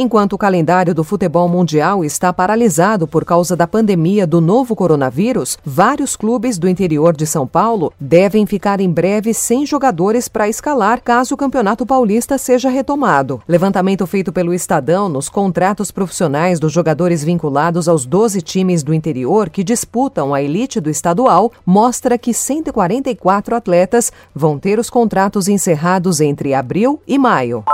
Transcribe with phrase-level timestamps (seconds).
[0.00, 5.58] Enquanto o calendário do futebol mundial está paralisado por causa da pandemia do novo coronavírus,
[5.64, 11.02] vários clubes do interior de São Paulo devem ficar em breve sem jogadores para escalar
[11.02, 13.42] caso o Campeonato Paulista seja retomado.
[13.48, 19.50] Levantamento feito pelo Estadão nos contratos profissionais dos jogadores vinculados aos 12 times do interior
[19.50, 26.20] que disputam a elite do estadual mostra que 144 atletas vão ter os contratos encerrados
[26.20, 27.64] entre abril e maio.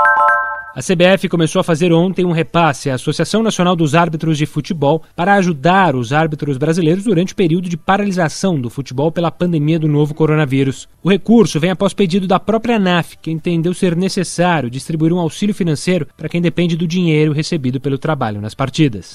[0.77, 5.05] A CBF começou a fazer ontem um repasse à Associação Nacional dos Árbitros de Futebol
[5.15, 9.87] para ajudar os árbitros brasileiros durante o período de paralisação do futebol pela pandemia do
[9.87, 10.89] novo coronavírus.
[11.01, 15.55] O recurso vem após pedido da própria ANAF, que entendeu ser necessário distribuir um auxílio
[15.55, 19.15] financeiro para quem depende do dinheiro recebido pelo trabalho nas partidas.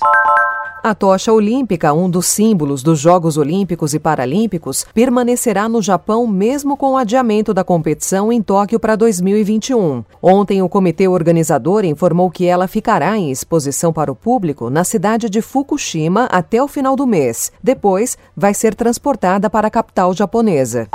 [0.81, 6.77] A tocha olímpica, um dos símbolos dos Jogos Olímpicos e Paralímpicos, permanecerá no Japão mesmo
[6.77, 10.05] com o adiamento da competição em Tóquio para 2021.
[10.21, 15.29] Ontem, o comitê organizador informou que ela ficará em exposição para o público na cidade
[15.29, 17.51] de Fukushima até o final do mês.
[17.61, 20.87] Depois, vai ser transportada para a capital japonesa.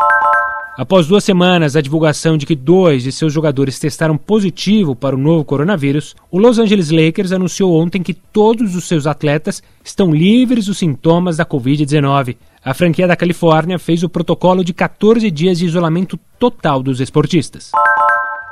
[0.77, 5.19] Após duas semanas da divulgação de que dois de seus jogadores testaram positivo para o
[5.19, 10.67] novo coronavírus, o Los Angeles Lakers anunciou ontem que todos os seus atletas estão livres
[10.67, 12.37] dos sintomas da Covid-19.
[12.65, 17.71] A franquia da Califórnia fez o protocolo de 14 dias de isolamento total dos esportistas.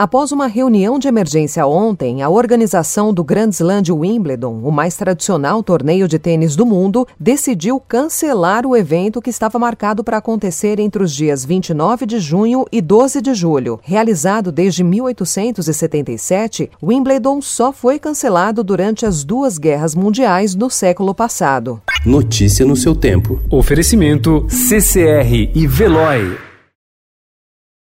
[0.02, 4.96] Após uma reunião de emergência ontem, a organização do Grand Slam de Wimbledon, o mais
[4.96, 10.80] tradicional torneio de tênis do mundo, decidiu cancelar o evento que estava marcado para acontecer
[10.80, 13.78] entre os dias 29 de junho e 12 de julho.
[13.80, 21.80] Realizado desde 1877, Wimbledon só foi cancelado durante as duas guerras mundiais do século passado.
[22.04, 23.40] Notícia no seu tempo.
[23.48, 26.51] Oferecimento CCR e Veloy.